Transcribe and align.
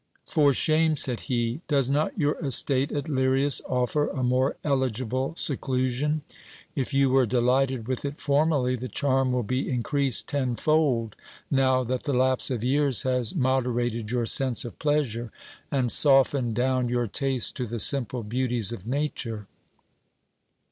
For 0.25 0.51
shame! 0.51 0.97
said 0.97 1.19
he; 1.29 1.61
does 1.67 1.87
not 1.87 2.17
your 2.17 2.33
estate 2.43 2.91
at 2.91 3.07
Lirias 3.07 3.61
offer 3.67 4.07
a 4.07 4.23
more 4.23 4.57
eligible 4.63 5.35
seclusion? 5.37 6.23
If 6.75 6.91
you 6.91 7.11
were 7.11 7.27
delighted 7.27 7.87
with 7.87 8.03
it 8.03 8.19
formerly, 8.19 8.75
the 8.75 8.87
charm 8.87 9.31
will 9.31 9.43
be 9.43 9.69
increased 9.69 10.25
tenfold, 10.27 11.15
now 11.51 11.83
that 11.83 12.01
the 12.05 12.13
lapse 12.13 12.49
of 12.49 12.63
years 12.63 13.03
has 13.03 13.35
moderated 13.35 14.09
your 14.09 14.25
sense 14.25 14.65
of 14.65 14.79
pleasure, 14.79 15.31
and 15.69 15.91
softened 15.91 16.55
down 16.55 16.89
your 16.89 17.05
taste 17.05 17.55
to 17.57 17.67
the 17.67 17.77
simple 17.77 18.23
beauties 18.23 18.71
of 18.71 18.87
nature. 18.87 19.45